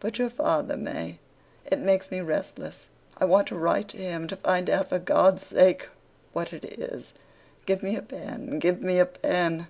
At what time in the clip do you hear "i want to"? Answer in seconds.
3.16-3.54